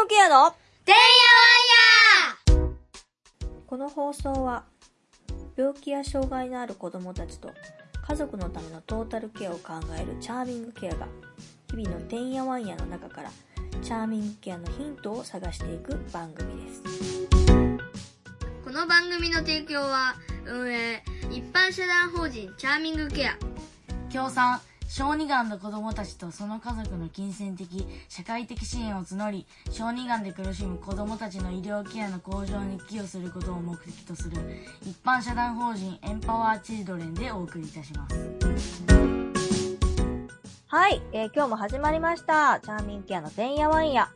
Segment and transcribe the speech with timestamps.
[0.00, 0.50] グケアの
[0.86, 2.56] てんや。
[2.56, 2.70] わんや
[3.66, 4.64] この放送は
[5.56, 7.50] 病気や障害のある子供たちと
[8.08, 11.06] 家族のためのトータルケアを考えるチャーミングケアが
[11.70, 13.30] 日々のてんやわんやの中から
[13.82, 16.82] チャーミングケアのヒントを探していく番組です。
[18.64, 20.14] この番組の提供は
[20.46, 23.36] 運営一般社団法人チャーミングケア。
[24.10, 24.60] 協賛
[24.90, 34.36] 小児がんの子供たちとその家族の金銭的社会的支援を募り小児がんで苦しむ子供たちの医療ケアの向上に寄与することを目的とする
[34.82, 39.20] 一般社団法人エンパワーチルドレンでお送りいたします。
[40.66, 42.58] はい、えー今日も始まりました。
[42.60, 44.08] チャーミンケアのてんやわんや。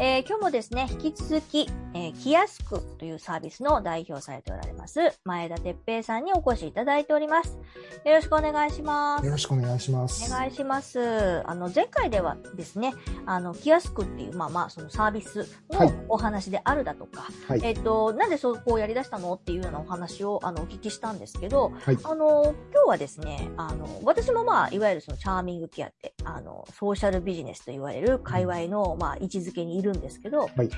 [0.00, 7.58] えー今日もですね、引き続き、えー、キヤスクというサービスの代表されておられます、前田哲平さんにお越しいただいております。
[8.04, 9.32] よろしくお願いしますよ。
[9.32, 10.32] ろしくお願いします。
[10.32, 11.42] お願いします。
[11.48, 12.94] あの、前回ではですね、
[13.26, 17.60] あの、キヤスクっていう、まあまあ、そのサービスはいのお話であるだとか、はい。
[17.62, 21.98] えっ、と、なんでそこをやり出したのっていうようなお話を、あの、お聞きしたんですけど、はい。
[22.02, 30.70] あの、今日はですね、あの、私もまあ、いわゆるそのチャーミングケアって、あの、ソーシャルビジネスと言われる界隈の、まあ、位置づけにいるんですけど、はい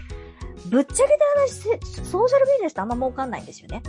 [0.67, 3.83] ぶっちゃけた話、せソーシャルビジネスってあんま儲かんないんですよね。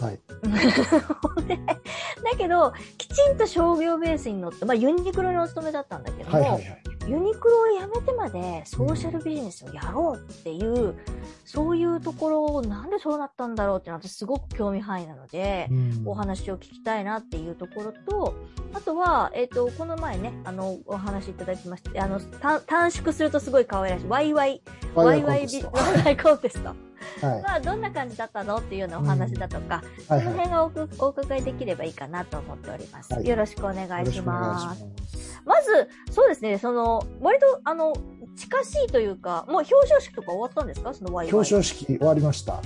[0.00, 0.20] はい。
[1.46, 6.50] でだけど、きちんと商業ベースに乗って、まあ、ユニクロにお勤めだったんだけども、はい。
[6.50, 6.62] はい。
[6.62, 6.95] はい。
[7.06, 10.94] ユニクロを辞めてまでソーシャルビジネスをやろうっていう、
[11.44, 18.34] そういうところをなんでそうなったんだろうっていうのは私すごく興味範囲なので、うんお話を聞きたいなっていうところと、
[18.72, 24.62] あとは、えっ、と、この前ね、あの、お話いただきまして、あの、た短縮するとすごい可愛らしい、ワイワイ、
[24.94, 27.42] ワイワイビ、はワイワイコンテストい。
[27.42, 30.20] はどんな感じだったのっていうようなお話だとか、はい。
[30.20, 30.46] そのはい。
[30.46, 33.12] 辺がおくお伺いできればいいかなと思っております。
[33.12, 35.25] はいよろしくお願いします。
[35.46, 37.94] まず、そうですね、その、割と、あの、
[38.36, 40.92] 近しいというか、もう表彰式とか終わったんですか？
[40.92, 41.34] そのワイワイ。
[41.34, 42.54] 表彰式終わりました。
[42.54, 42.60] は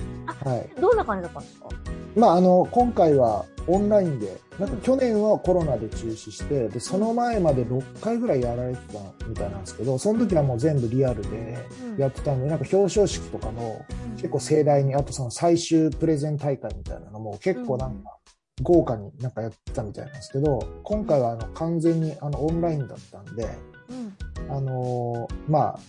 [0.57, 0.81] い。
[0.81, 1.69] どんな感じだったんですか？
[2.15, 11.57] まあ、あの、今回はオンラインで、なんか去年はコロナで中止して、で、その前まで6回ぐらいやられてたみたいなんですけど、その時はもう全部リアルで
[11.97, 13.85] やってたんで、なんか表彰式とかも
[14.17, 18.17] 結構盛大に、あとその最終プレゼン大会みたいなのも結構なんか
[18.61, 23.47] 豪華になんかやってたみたいなんですけど、今回はあの完全にあのオンラインだったんで、
[23.89, 24.55] うん。
[24.55, 25.79] あのーまあ、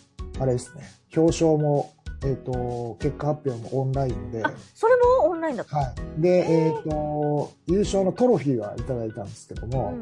[0.40, 0.82] あれですね、
[1.16, 1.94] 表彰も、
[2.24, 5.76] えっ、と、結果発表もオンラインで、あ、それもオンラインだった。
[5.76, 6.20] はい。
[6.20, 9.94] で、えっ、と、優勝のトロフィーはいただいたんですけども、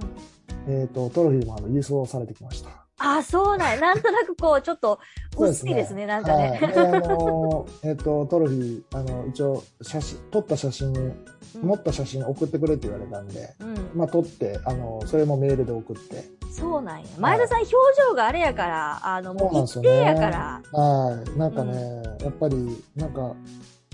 [0.67, 2.90] うんえっ、と、トロフィーもあの郵送されてきました。
[3.03, 4.99] あ、そうなんやなんとなくこう、ちょっと、
[5.39, 6.53] 欲しいですね、なんかはい。
[6.53, 6.59] ね。
[6.59, 11.25] で、あのー えっ、と、トロフィー、あの、一応、写真、撮った写真、うん
[11.63, 13.91] 持った写真送ってくれって言われたんで、うん。
[13.99, 17.07] まあ、撮って、あの、それもメールで送って、そうなんや。
[17.19, 17.73] 前田さん、表
[18.09, 20.63] 情があれやから、あの、もう一定やから。
[20.73, 21.39] はい。
[21.39, 23.35] なんかね、やっぱり、なんか、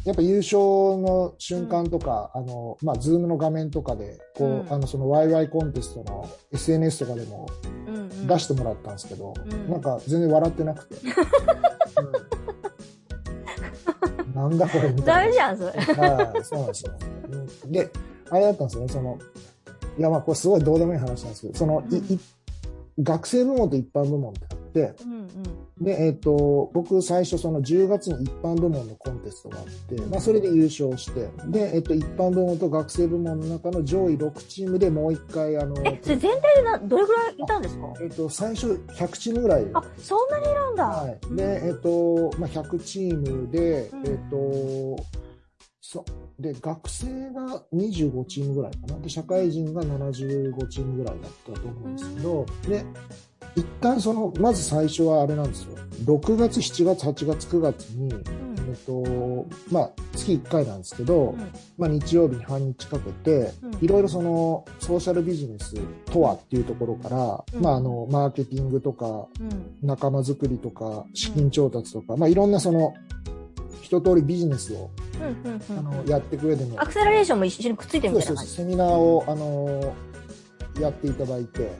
[0.04, 7.85] やっぱ優勝の瞬間とか、あの、まあ、ズームの画面とかで、こう、うんあの、そのワイワイコンテストの SNS とかでもうんうん。
[8.26, 10.96] 出してもらったんですけど、うんなんか全然笑ってなくて。
[12.00, 12.36] うん
[14.34, 15.26] なんだこれみたいな。
[15.26, 15.70] ダメじゃん、それ。
[15.70, 16.92] はい、そうなんですよ。
[17.64, 17.90] うんで、
[18.30, 19.18] あれだったんですよね、その、
[19.98, 22.20] いや、まあ、これすごいどうでもいい話なんですけど、その、いい
[23.02, 25.16] 学生部門と一般部門ってて、うんう
[25.80, 25.84] ん。
[25.84, 37.86] で、えっ、と、僕最初その10月に一般部門のコンテストがあって、まあそれで優勝して、で、えっ、と、一般部門と学生部門の中の上位6チームでもう一回、あの、え、それ全体でな、どれぐらいいたんですか？
[38.02, 39.66] えっ、と、最初100チームぐらい。
[39.72, 40.84] あ、そんなにいるんだ。
[40.86, 41.18] はい。
[41.34, 45.02] で、えっ、と、まあ100チームで、うんえっ、と、
[45.80, 46.04] そ
[46.38, 46.42] う。
[46.42, 48.98] で、学生が25チームぐらいかな。
[48.98, 52.84] で、社会人が75チームぐらいだったと思うんですけど、で、
[53.56, 55.76] 一旦その、まず最初はあれなんですよ。
[56.04, 58.22] 6月、7月、8月、9月に、うん。
[58.68, 61.50] えっと、まあ、月1回なんですけど、うん。
[61.78, 65.74] まあ、日曜日に半日かけてうん、いろいろその、ソーシャルビジネス
[66.04, 67.62] とはっていうところから、うん。
[67.62, 69.76] まあ、あの、マーケティングとか、うん。
[69.82, 72.92] 仲間づくりとか、資金調達とか、まあ、いろんなその、
[73.80, 74.90] 一通りビジネスを、
[75.70, 78.52] あの、やっていく上でのア、クセラレーションも一緒にくっついてるみたいな感じ。
[78.52, 79.94] セミナーを、あの、
[80.78, 81.72] やっていただいて、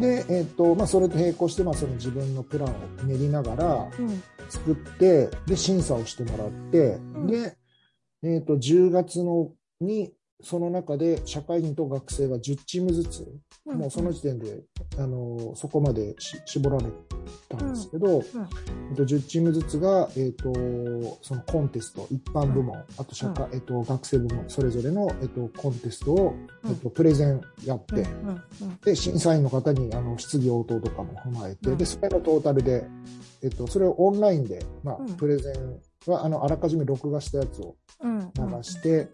[0.00, 2.72] で、えっ、と、まあ、それと並行して、まあ、その自分のプランを
[3.04, 4.08] 練りながらうん。
[4.08, 4.22] うん。
[4.48, 7.56] 作って、で、審査をしてもらって、んで、
[8.22, 13.26] えっ、と、10月の、に、その中で社会人と学生が10チームずつ、
[13.66, 13.78] うん。
[13.78, 14.60] もうその時点で、
[14.96, 16.84] あの、そこまでし絞られ
[17.48, 18.22] たんですけど、
[18.90, 20.52] えっと、10チームずつが、えっ、と、
[21.22, 26.70] そのコンテスト、一般部門、あと社会、えっ、と、学生部門、それぞれの、えっ、と、コンテストを、うん。
[26.70, 28.28] えっ、と、プレゼンやって、うん。
[28.28, 28.42] うん。
[28.62, 28.78] うん。
[28.84, 31.78] で、審査員の方に、あの、質疑応答とかも踏まえて、うん。
[31.78, 32.86] で、それのトータルで、
[33.42, 38.20] えっと、それをオンラインで、まあうん、プレゼンは、あの、あらかじめ録画したやつをうん。
[38.36, 39.08] 流して、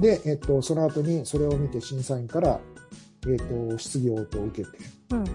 [0.00, 2.60] で、えっと、その後にそれを見て審査員から、
[3.28, 4.78] えっと、質疑応答を受けて、
[5.10, 5.18] うん。
[5.18, 5.26] うん。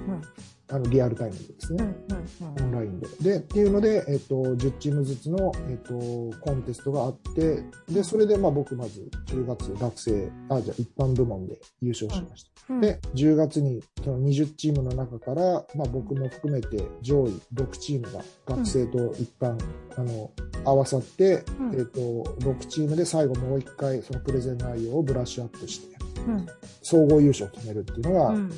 [0.70, 1.84] あの、リアルタイムでですね。
[1.84, 2.18] うん。
[2.18, 2.64] うん。
[2.64, 3.08] オンラインで。
[3.22, 5.94] で、っていうので、えっと、10チームずつの、えっと、
[6.40, 12.74] コンテストがあって、で、それで、まあ僕まず10月学生、あ、じゃあ一般部門で優勝しました。
[12.74, 12.82] うん。
[12.82, 19.58] で、10月にその20チームの中から、まあ僕も含めて上位6チームが学生と一般、
[19.96, 20.32] あの、
[20.66, 25.98] 合わさって、うんえっと、6チームで最後もう一回そのプレゼン内容をブラッシュアップして、
[26.28, 26.46] うん。
[26.82, 28.52] 総合優勝を決めるっていうのが、うん。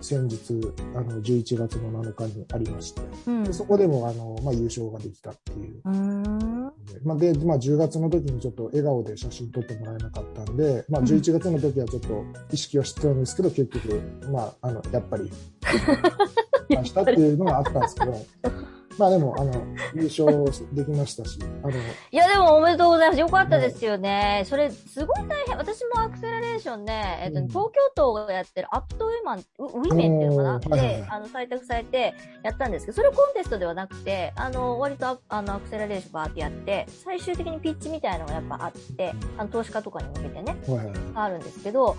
[0.00, 0.60] 先日、
[0.94, 3.44] あの、11月の7日にありまして、うん。
[3.44, 5.80] でそこでも、あの、まあ、優勝ができたっていう。
[5.84, 6.72] うん。
[7.04, 14.00] まあ、で、まあ、10月の時にちょっと笑顔で写真撮ってもらえなかったんで、まあ、うん11月の時はちょっと意識はしてたんですけど、結局、
[14.32, 15.30] まあ、あの、やっぱり、
[16.70, 18.26] まあしたっていうのがあったんですけど、
[18.98, 19.52] まあでも、あの、
[19.94, 23.20] 優勝できましたし、あの、いや、でもおめでとうございます。
[23.20, 24.44] よかったですよね。
[24.46, 25.56] それ、すごい大変。
[25.56, 30.56] 私もアクセラレーションで、えっと、うん東京都がやってるアップトウェマン、ウウィメンっていうのかな？
[30.56, 41.96] おーはいはいはいで、あの、採択されてやったんですけど、それコンテストではなくて、あの、割とああの、アクセラレーションバーってやって、最終的にピッチみたいのがやっぱあって、あの、投資家とかに向けてね、はいはいあるんですけど、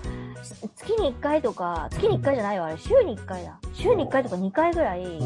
[0.76, 3.60] 月に1回とか、月に1回じゃないわ、あれ、週に1回だ。
[3.74, 5.20] 週に1回とか2回ぐらい、はい。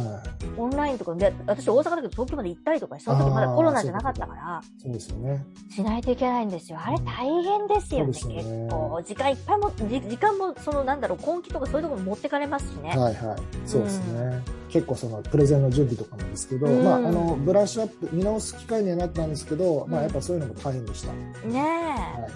[0.58, 5.46] オンラインとかで、私大阪だけど東京まで行ったりとかその時まだコロナじゃなかったから、そうですよね。
[5.70, 6.80] しないといけないんですよ。
[6.84, 9.02] あれ大変ですよね、そうですよね結構。
[9.04, 12.90] 時間いっぱいも、じ時間も、そのなんだろう、根気とかそういうところに持ってかれますしね。
[12.90, 13.38] はいはい。
[13.66, 14.42] そうですね。
[14.70, 21.14] 結構そのプレゼンの準備とかなんですけど、うんまあ、あの、ブラッシュアップ、見直す機会にはなったんですけど、まあ、うんやっぱそういうのも大変でした。
[21.48, 22.32] ねはい。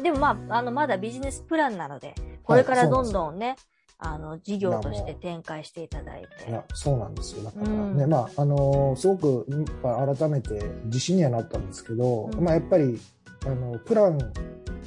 [0.00, 0.02] え。
[0.02, 3.56] でもまあ、あの、まだビジネスプランなので、これからどんどんね、
[4.06, 6.50] あの、事業として展開していただいて。
[6.50, 7.44] いや、そうなんですよ。
[7.44, 13.00] だからうんね、まあ、あのーすごく、やっぱ改めて自信にはなったんですけど、うんまあ、やっぱり、
[13.46, 14.18] あの、プラン、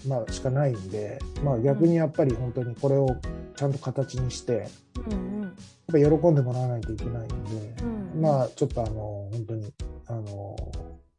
[0.07, 3.07] まあ、しかないんで、まあ、逆にやっぱり本当にこれを
[3.55, 4.69] ちゃんと形にして、やっ
[5.11, 5.55] うん
[5.91, 7.35] ぱり喜んでもらわないといけないんで、
[7.81, 8.11] うん。
[8.13, 8.21] うん。
[8.21, 9.73] まあ、ちょっとあの、本当に、
[10.07, 10.55] あの、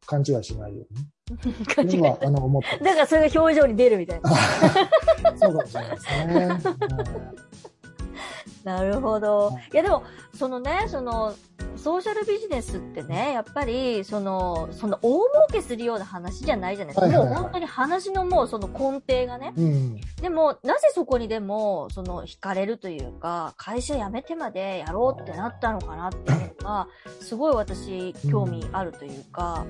[0.05, 1.65] 勘違いしないように。
[1.75, 4.31] 勘違い今は、あの、思ってだからそれが表情に出るみたいな。
[5.37, 6.49] そうかもしれないですね。
[8.65, 9.69] はいなるほどはい。
[9.73, 10.03] いやでも、
[10.33, 11.33] そのね、その、
[11.75, 17.05] ソーシャルビジネスってね、やっぱり、その、その大儲けするような話じゃないじゃないですか。
[17.05, 19.53] はいはいはいもう本当に話のもうその根底がね。
[19.55, 20.01] うん。
[20.21, 26.87] でも、なぜそこにでも、その、惹かれるというか、会社辞めてまでやろうってなったのかなっていうのが、
[27.21, 29.65] すごい私、興味あるというか、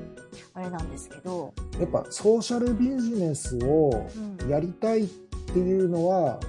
[0.56, 1.54] あれなんですけど。
[1.80, 4.08] やっぱソーシャルビジネスを
[4.42, 4.50] うん。
[4.50, 6.40] やりたいっていうのは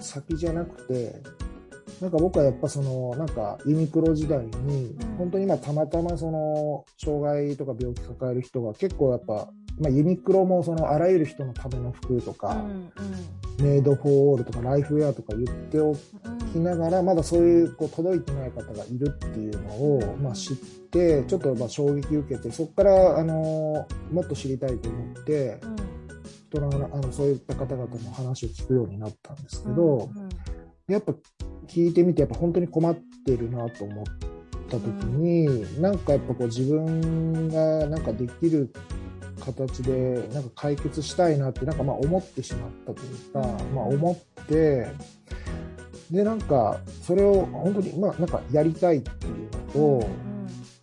[0.00, 1.22] 先じゃなくて、
[2.00, 12.90] なんか僕はやっぱその、なんかユニクロ時代にうん、本当に今たまたまその、障害とか病気抱える人が結構やっぱ、まあユニクロもそのあらゆる人のための服とうか、ん。
[13.58, 15.98] メイドフォーオールとかライフウェアとか言っておき
[16.54, 16.64] うん。
[16.64, 25.76] ながら、まだそういうこう届いてない方がいるっていうのを、まあ、知って、ちょっとまあ衝撃受けて、そこから、あのもっと知りたいと思って、うん。
[26.50, 30.28] 人のあのそういった方々の話を聞くようになったんですけど、うん
[30.94, 31.14] やっぱ
[31.68, 34.04] 聞いてみて、やっぱ本当に困ってるなと思っ
[34.68, 38.72] た時に、なんかやっぱこう自分がなんかできる
[39.44, 43.74] 形でなんか解決したいなってなんかまあ思ってしまったというか、うん。
[43.74, 44.88] まあ思って、
[46.10, 50.08] でなんかそれを本当にまあなんかやりたいっていうのと、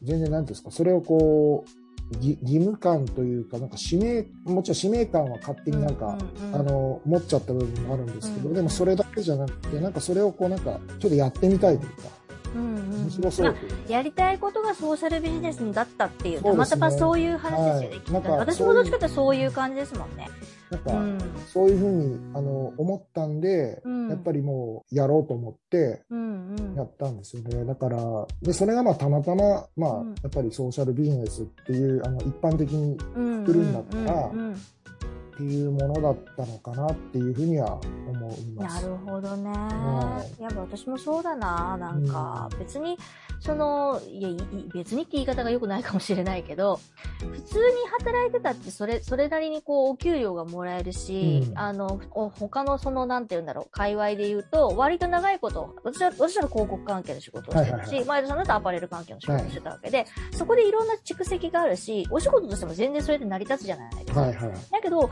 [0.03, 6.17] 全然なんていうんですか、それをこう、ぎ義務感というか、なんか使命、もちろん使命感は勝手になんか、
[6.53, 8.55] あ、の、持っちゃった部分もあるんですけど、うん。
[8.55, 12.09] でもそれだけじゃなくて、なんかそれをこうなんか、ちょっとやってみたいというか、
[12.55, 13.93] うんうん面白そうというか。
[13.93, 18.19] やりたいことがソーシャルビジネスだったっていう、たまたまそういう話ですよね。
[18.19, 20.29] はいな私もどっちかっていうとそういう感じですもんね。
[20.69, 21.17] なんか、うん。
[21.47, 26.75] そういうふうに、あの、思ったんで、うんやっぱりもう、やろうと思って、うんうん。
[26.75, 27.65] やったんですよね。
[27.65, 38.83] だから、で、それがまあ、たまたま、まあ、うんやっぱりソーシャルビジネスっていう、あの、一般的にうん作るんだったらうんうんっていうものだったのかなっていうふうには思います。
[38.83, 39.49] なるほどね。
[39.49, 41.77] はいやっぱ私もそうだな。
[41.77, 42.97] なんか、別に、
[43.39, 46.79] その、いや、いい別にって言い方が良くないかもしれないけど、
[47.19, 47.63] 普通に
[47.99, 64.21] 働いてたって、それ、それなりにこう、お給料がもらえるし、うんあの、お他のその、なんて言うんだろう、界隈で言うと、割と長いこと、私は、私は広告関係の仕事をしてるし、はいはいはい前田さんだとアパレル関係の仕事をしてたわけで、そこでいろんな蓄積があるし、お仕事としても全然それで成り立つじゃないですか。
[64.21, 64.51] はいはい。
[64.71, 65.09] だけど、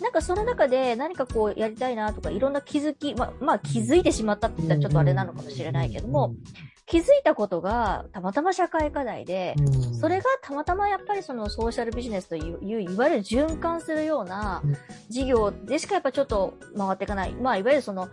[0.00, 6.34] なんかその中で何かこうやりたいなとか、いろんな気づき、ま、まあ気づいてしまったって言ったらちょっとあれなのかもしれないけども、
[6.86, 14.76] 気づいたことがたまたま社会課題で、うんそれがたまたまやっぱりそのソーシャルビジネスという、いわゆる循環するようなうん
[15.08, 17.34] 事業でしかやっぱちょっと回っていかない。
[17.34, 18.08] まあ、いわゆるその、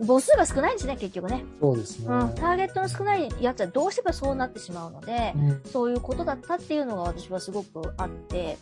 [0.00, 1.44] 母数が少ないんですね、結局ね。
[1.60, 2.06] そうですね。
[2.08, 2.34] うん。
[2.34, 8.58] ターゲットの少ないやつはどうしてもそうなってしまうので、うんそういうことだったっていうのが私はすごくあって、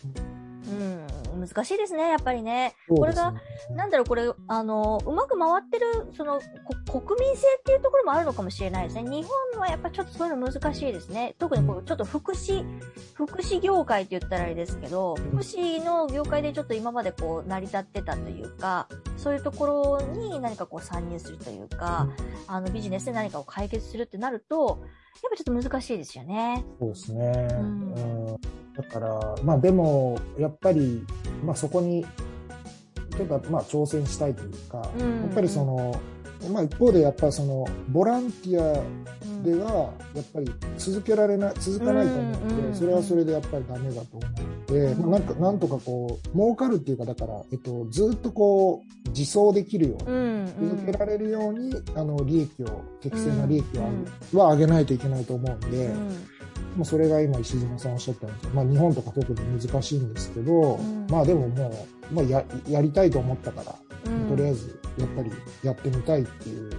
[0.67, 2.75] うん、難しいですね、やっぱりね。
[2.89, 3.35] これが、
[3.71, 6.41] なんだろう、これ、あの、うまく回ってる、その、
[6.87, 9.03] こ国民性っていうところもあるのかもしれないですね。
[9.03, 11.35] 日本はやっぱちょっとそういうの難しいですね。
[11.39, 12.65] 特にこう、ちょっと福祉、
[13.15, 18.89] 福祉業界って言ったらあれですけど、福祉の業界でちょっと今までこう、成り立ってたというか、
[19.25, 22.11] そういうところに何かこう参入するというか、
[22.47, 24.81] あの、ビジネスで何かを解決するってなると、
[25.23, 26.63] やっぱちょっと難しいですよね。
[26.79, 27.49] そうですね。
[27.53, 28.37] ううんん
[28.77, 31.07] だから、まあでも、やっぱり、
[31.43, 32.05] まあそこに、
[33.17, 35.99] ちょっとまあ挑戦したいというか、うんやっぱりその、
[36.51, 44.55] まあ一方でやっぱりその、ボランティアうんでは、やっぱり続けられない、続かないと思うので、うんそれはそれでやっぱりダメだと思うの
[44.97, 53.65] まあなんか、なんとかこう、儲かるっていうか、だから、えっと、ずっとこう、自走できるように、うん、続けられるように、あの、利益を、適正な利益
[54.33, 55.95] をは上げないといけないと思うんで、うん。
[56.77, 61.07] もうそれが今石島さんおっしゃったように、まあ日本とか特に難しいんですけど、ん。
[61.09, 63.75] まあでももう、まあや、やりたいと思ったから、
[64.13, 64.29] うん。
[64.29, 65.31] とりあえずやっぱり
[65.63, 66.71] やってみたいっていう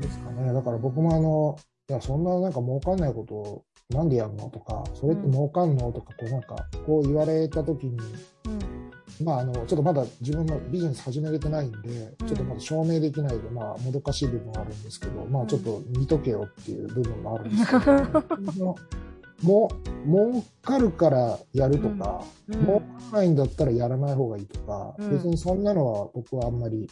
[0.00, 0.52] ですかね。
[0.52, 1.56] だから僕もあの、
[1.88, 6.56] いや、そんななんか儲かんないことをなんでやるのとか、それって儲かんのとか、こうなんか、
[6.86, 7.98] こう言われた時に、
[8.46, 9.24] うん。
[9.24, 11.88] まああの、ちょっとまだ自分のビジネス始めれてないんで、
[12.20, 12.26] うん。
[12.28, 18.76] ちょっとまだ証明できないで、まあもどかしい部分はあるんですけど、まあちょっと見とけよっていう部分があるんですけど、
[19.42, 19.70] も
[20.04, 22.60] 儲かるからやるとか、うん。
[22.60, 25.10] 儲からないんだったらやらない方がいいとか、うん。
[25.10, 26.88] 別にそんなのは僕はあんまり、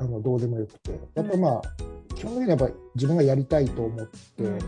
[0.00, 1.62] あの、どうでもよくて、やっぱまあ、
[2.14, 4.58] 基本的にはやっぱり自分がやりたいと思って、うん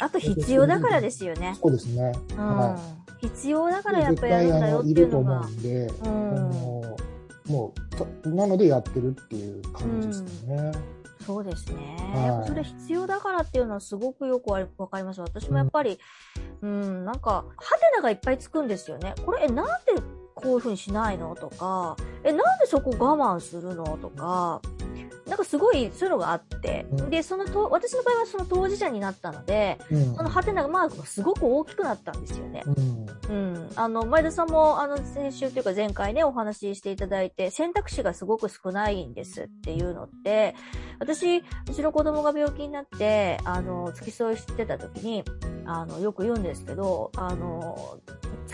[0.00, 1.56] あと必要だからですよね。
[1.62, 2.12] そうですね。
[2.32, 2.76] うんは
[3.20, 5.50] 必要だからやっ絶ぱやるんだよっていると思いうのがう。
[5.50, 6.96] んで、うんあの
[7.46, 10.72] もうた、なのでやってるっていう感じですよね。
[11.24, 11.96] そうですね。
[12.12, 15.20] はいやっぱそれ必要だからっていうのはすごくよくわわかります。
[15.20, 15.98] 私もやっぱり、
[16.62, 19.14] うん、なんか、ハテナがいっぱいつくんですよね。
[19.24, 20.02] これ、え、なんで
[20.34, 21.34] こういう風にしないの？
[21.34, 23.84] とか、え、なんでそこ我慢するの？
[23.98, 24.60] とか、
[25.26, 27.10] なんかすごいそういうのがあって、うん。
[27.10, 30.14] で、そのと、私の場合はその当事者になったので、うん。
[30.16, 32.62] そのハテナがマークがすごく大きくなったんですよね。
[32.66, 33.06] うん。
[33.30, 33.70] うん。
[33.74, 40.54] あの、前田さんも、あの、先週というか前回ね、お話ししていただいて、選択肢がすごく少ないんですっていうのって、
[40.98, 45.24] 私、うちの子供が病気になって、あの、付き添いしてた時に、
[45.64, 47.98] あの、よく言うんですけど、あの、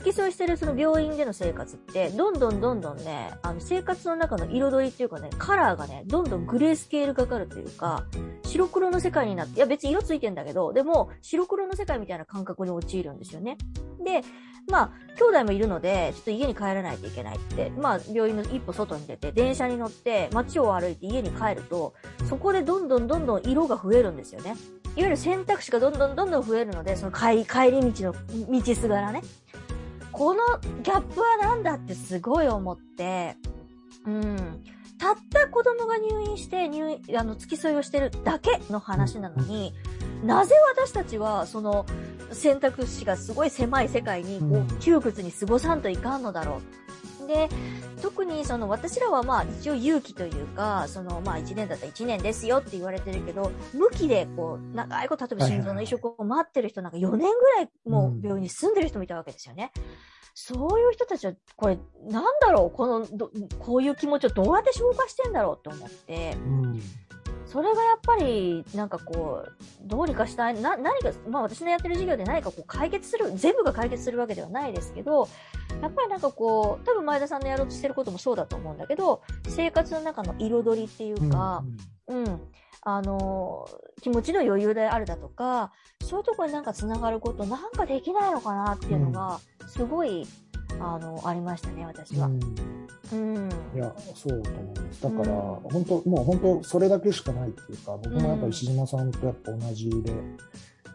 [0.00, 8.06] 付き添いしてるその病院での生活って、どんどんどんどんね、あの、生活の中の彩りっていうかね、カラーがね、どんどんグレースケールかかるというか、
[8.44, 13.58] 白黒の世界になって、いや別に色ついてんだけど、でも、白黒の世界みたいな感覚に陥るんですよね。
[14.02, 14.22] で、
[14.70, 21.92] まあ、兄弟もいるので、ちょっと家に帰らないといけないって、まあ、病院の一歩外に出て、電車に乗って、街を歩いて家に帰ると、
[22.26, 24.56] そこでどんどんどんどん色が増えるんですよね。
[24.96, 28.14] いわゆる選択肢がどんどんどんどん増えるので、その帰り、帰り道の
[28.62, 29.22] 道すがらね。
[30.12, 30.40] この
[30.82, 33.36] ギャップはなんだってすごい思って、
[34.06, 34.64] うん。
[34.98, 39.72] たった子供が入院して入院、あの、付き添いをしてるだけの話なのに、
[40.24, 41.86] なぜ私たちは、その、
[42.32, 46.89] 選択肢がすごい狭い世界に、こうんう、窮屈に過ごさんといかんのだろう。
[47.30, 47.48] で、
[48.02, 59.70] 特にその私らはまあ一応勇気というか、そのまあ1年だったら1年ですよって言われてるけど、無期でこう、長いこと例えば心臓の移植を待ってる人なんか4年ぐらいもう病院に住んでる人もいたわけですよね。
[60.34, 62.76] そういう人たちは、これ、なんだろう？
[62.76, 66.82] このど、こういう気持ちをどうやって消化してんだろうと思って、うん
[67.50, 69.52] それがやっぱり、なんかこう、
[69.82, 75.26] どうにかしたい、な、何か、まあ私のやってる授業で何かこう解決する、全部が解決するわけではないですけど、
[75.82, 81.64] やっぱりなんかこう、多分前田さんのやろうとしてることもそうだと思うんだけど、生活の中の彩りっていうか、
[82.06, 82.40] うん、
[82.82, 83.68] あの、
[84.00, 85.72] 気持ちの余裕であるだとか、
[86.04, 90.24] そういうところになんか繋がること、なんかできないのかなっていうのが、すごい、
[90.78, 92.26] あの、ありましたね、私は。
[92.26, 92.40] うん
[93.12, 93.50] うん。
[93.74, 95.02] いや、そうと思います。
[95.02, 100.12] だから、うん本当、もう本当、それだけしかないっていうか、僕もやっぱ石島さんとやっぱ同じで、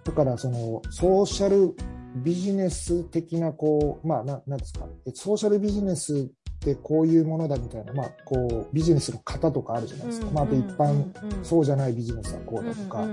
[0.04, 1.76] だから、その、ソーシャル
[2.16, 10.28] ビジネス的な、こう、まあ、ななんですか、えソーシャルビジネスってこういうものだみたいな、まあ、こう、ビジネスの型とかあるじゃないですか。
[10.32, 13.08] まあ、あと一般、そうじゃないビジネスはこうだとか、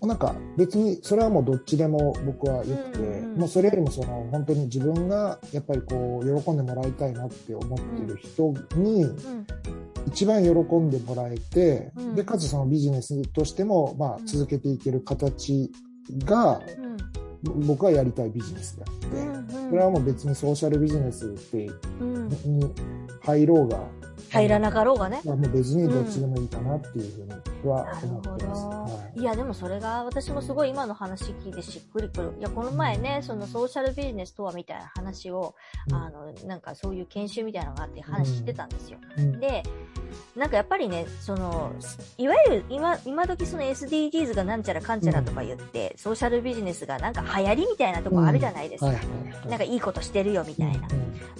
[0.00, 2.98] うなんか別にそれはもうどっちでも僕は良くて、
[3.36, 9.46] もうそれよりもその本当に自分がやっぱりこう喜んでもらいたいなって思ってる人にうん。
[10.06, 12.14] 一番喜んでもらえて、うん。
[12.14, 14.26] で、かつそのビジネスとしてもまあうん。
[14.26, 15.70] 続けていける形
[16.24, 17.66] がうん。
[17.66, 19.06] 僕はやりたいビジネスであって、
[19.70, 19.76] うん。
[19.76, 22.28] これはもう別にソーシャルビジネスってうん。
[22.28, 22.74] に
[23.22, 23.86] 入ろうが、
[24.30, 25.20] 入らなかろうがね。
[25.24, 27.30] まあ、もう別にどっちでもいいかなっていうふうに
[27.68, 28.62] は思ってます。
[28.62, 29.10] どは。
[29.16, 32.34] いいや、でもそれが私もすごい今の話聞いてしっくりくる。
[32.38, 35.54] いや、この前ね、そのソーシャルビジネスとはみたいな話を、
[35.88, 38.98] うんあの、なんかそういう研修みたいなのがあって話してたんですよ。
[39.18, 39.62] うんで、
[40.36, 41.72] なんかやっぱりね、その、
[42.18, 48.86] いわゆる今、今時その SDGs がなんちゃらかんちゃらとか言って、ソーシャルビジネスがなんか流行りみたいなとこあるじゃないですか。
[48.86, 50.88] はいはいはいなんかいいことしてるよみたいな。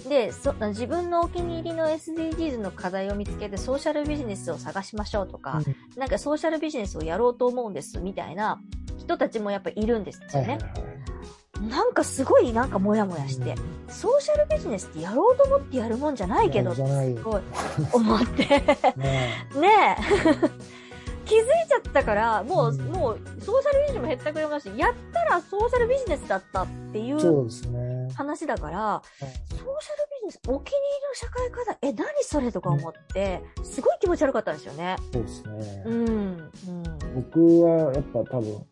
[0.09, 5.61] でそ、自分のお気に入りの SDGs の課題を見つけてソーシャルビジネスを探しましょうとか、
[5.97, 8.61] なんかソーシャルビジネスをやろうと思うんですみたいな
[8.97, 10.57] 人たちもやっぱいるんですよね。
[11.69, 13.55] なんかすごいなんかモヤモヤして、
[13.87, 17.41] ソーシャルビジネスってやろうと思ってやるもんじゃないけどすごい
[17.93, 18.45] 思って。
[18.97, 20.80] ね ねえ。
[21.31, 27.47] 気づいちゃったから、もう、うんもう、ソーシャルビジネスも減ったくれまし、やったらソーシャルビジネスだったっていそう。
[28.13, 29.71] 話だから、ソーシャルビ
[30.19, 34.97] ジネス、お気に入りの社会課題、え、何それとか思って、すごい気持ち悪かったんですよね。
[35.13, 35.83] そうですね。
[35.85, 35.95] うん。
[35.95, 36.51] うん。
[37.15, 38.65] 僕はやっぱ多分、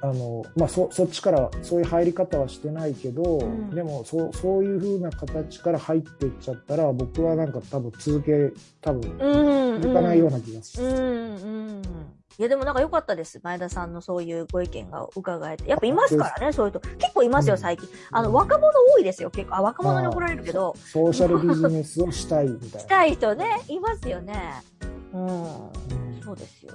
[0.00, 9.90] あの、まあ、そ、そっちからそういう入り方はしてないけど、んでも、そう、そういう風な形から入っていっちゃったら、僕はなんか多分続け、多分、うん。
[9.90, 10.86] いかないような気がする。
[10.86, 10.94] うん。
[10.94, 10.98] う
[11.80, 11.82] ん。
[12.38, 13.40] いや、でもなんか良かったです。
[13.42, 15.68] 前田さんのそういうご意見が伺えて。
[15.68, 16.80] やっぱいますからね、そういう人。
[16.96, 17.88] 結構いますよ、最近。
[18.12, 19.56] あの、若者多いですよ、結構。
[19.56, 20.76] あ、若者に怒られるけど。
[20.84, 22.78] ソーシャルビジネスをしたいみたいな。
[22.80, 24.62] したい人ね、いますよね。
[25.12, 25.26] うん。
[25.26, 25.70] うん
[26.22, 26.74] そうですよ。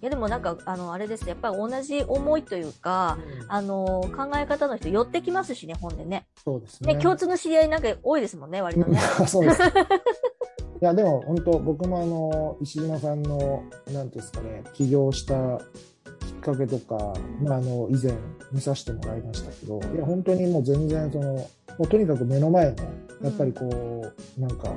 [0.00, 1.28] いや、でもなんか、あの、あれです。
[1.28, 6.26] やっぱり同じ思いというか、あの、考え方の人寄ってきますしね、本でね。
[6.44, 6.94] そうですね。
[6.94, 8.98] ね、共通の知り合いなんか多いですもんね、割とね。
[9.26, 9.62] そうです。
[10.80, 18.12] いや、でも本当、僕もあの、石島さんの、なんですかね、起業したきっかけとか、まあ、あの、以前
[18.52, 21.48] 見させてもらいましたけど、いや、本当にもう全然、その、も
[21.80, 22.76] うとにかく目の前の、
[23.24, 24.72] やっぱりこう、なんか、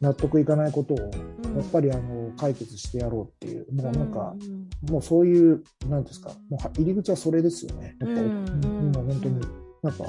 [0.00, 1.60] 納得いかないことを、やうん。
[1.60, 7.96] っぱりあの、解決してやろうっていう、もうなんか、うんもうそういう、なんですか、もうは入り口はそれですよね。
[8.00, 8.50] やっぱり、うんう
[8.88, 9.40] んもう本当に、
[9.82, 10.04] なんか、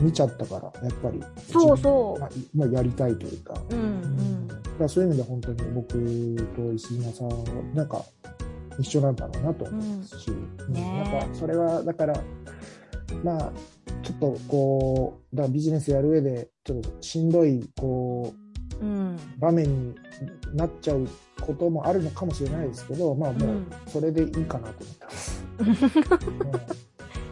[0.00, 2.20] 見ちゃったから、やっぱり、そうそう。
[2.20, 3.78] まあまあ、やりたいというか、うん
[4.80, 4.88] うん。
[4.88, 5.88] そういう意味で本当に僕
[6.56, 7.34] と石島さんは、
[7.74, 8.02] なんか、
[8.78, 10.28] 一緒なんだろうなと思いますし、
[10.70, 11.28] なん。
[11.28, 12.14] か、それは、だから、
[13.22, 13.52] まあ、
[14.02, 18.43] ちょっとこう、だビジネスやる上で、ちょっとしんどい、こう、うん。
[19.44, 19.94] 場面に
[20.54, 21.06] なっちゃう
[21.40, 25.44] こともあるのかもしれないですけど、まあもううん、それでいいかなと思ってます。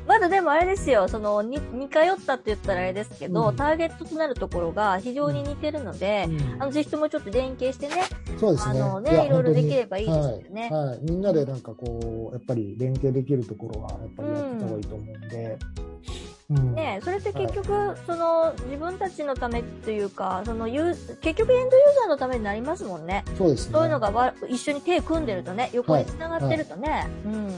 [0.06, 7.94] まだでもあれですよ、その、に似通ったって言ったらあれですけど、うんターゲットとなるところが非常に似てるので、うんあの、ぜひともちょっと連携してね、
[8.38, 8.80] そうですね。
[8.82, 10.86] あのねやいろいろできればいいですよねはい。
[10.88, 15.58] はいみんなでなんかこう、やっぱり連携できるところは、やっぱりやってた方がいいと思うんで。
[15.76, 16.31] うん。
[16.52, 23.24] ね、それって結局、その、自分たちのためっていうか、その、ユー結局エンドユーザーのためになりますもんね。
[23.36, 23.72] そうですね。
[23.72, 27.48] そういうのがわ一緒に手組んでるとね、横に繋がってるとね、うん。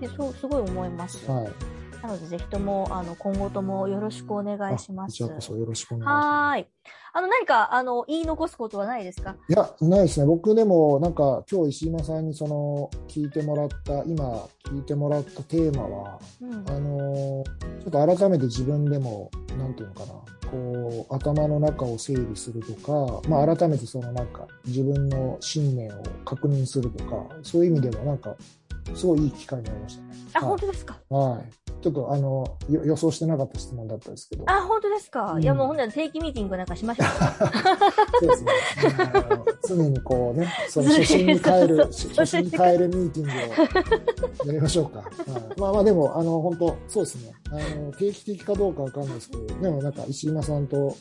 [0.00, 1.30] でそう、すごい思います。
[1.30, 1.48] はい。
[2.02, 5.22] なので、ぜひとも、あの、今後ともよろしくお願いします。
[5.22, 6.12] あこちらこそよろしくお願いしま
[6.50, 6.66] はーい。
[7.12, 9.36] あの、何か、あの、言い残すことはないですか？
[9.46, 9.52] す。
[9.52, 10.26] いや、ないですね。
[10.26, 16.52] 僕でも、なんか、今日石島さんにその、聞いてもらった、今、聞いてもらったテーマは、うん。
[16.68, 17.44] あのー
[17.80, 20.12] ちょっと改めて自分でも、なんていうのかな、
[20.50, 22.74] こう、頭の中を整理すると
[23.20, 28.36] か、まあ、改めてそのなんか、自分の信念を確認するとか、そういう意味でもなんか、
[28.94, 30.08] すごいいい機会になりましたね。
[30.34, 30.98] あ、はい本当ですか？
[31.08, 31.69] はい。
[31.80, 34.44] ちょっとあの、よ予想してなかった質問だったんですけど。
[34.46, 37.08] あ、本当ですか、うんいや、もうほんなら定期ミーティングなんかしましょう。
[38.20, 38.52] そうですね。
[39.68, 43.30] 常にこうね、 その初心に帰る、そう初心に帰るミーティング
[44.44, 44.98] をやりましょうか。
[45.00, 47.32] はい、まあまあでも、あの、本当そうですね。
[47.50, 50.94] あの、定期的かどうかわかんないですけど、でもなんか石島さんと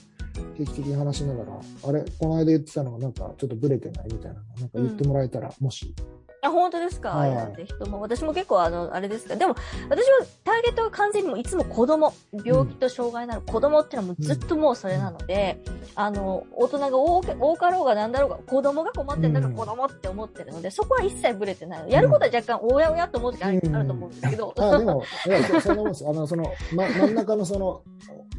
[0.58, 1.52] 定期的に話しながら、
[1.84, 4.06] あれ、この間言ってたのがなんかちょっとブレてない？
[4.06, 5.94] みたいなのなんか言ってもらえたら、もし。
[6.42, 8.00] あ、本当ですか、はいいやぜひとも。
[8.02, 9.36] 私も結構、あの、あれですか。
[9.36, 9.56] でも、
[9.90, 15.60] 私はターゲットが完全にもういつも子供、病気と障害のある子供っていうのはもうずっともうそれなので、
[15.96, 21.90] あの、大人が多け多かろうがなんだろうが、子供が困ってるんだからうん子供って思ってるので、そこは一切ブレてないの。
[21.90, 24.54] やることは若干、おやおやと思う時ある,、と思うんですけど。
[24.58, 26.08] あでも、いや、そそんなもんです。
[26.08, 27.82] あの、その、ま、真ん中のその、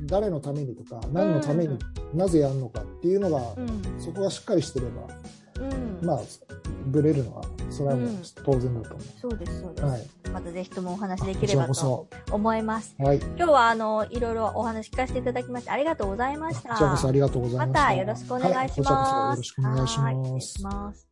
[0.06, 1.78] 誰のためにとか、何のために、
[2.14, 4.00] なぜやるのかっていうのが、うん。
[4.00, 5.02] そこがしっかりしてれば、
[5.60, 6.06] うん。
[6.06, 6.20] まあ、
[6.86, 9.84] ブレるのは、それはもううん当然だと思そうです、そうです。
[9.84, 9.88] う。
[9.88, 10.08] はい。
[10.32, 12.06] またぜひともお話でこきればとそ。
[12.30, 12.94] 思います。
[12.98, 13.18] はい。
[13.18, 16.70] 今日は、あの、いろいろお話聞かせていただきましてありがとうございました。
[16.70, 17.80] こちらこそありがとうございました。
[17.80, 18.56] またよろしくお願いします。
[18.56, 19.62] はい、こちらこそよろしくお
[20.02, 20.62] 願いし。
[20.62, 21.09] ます。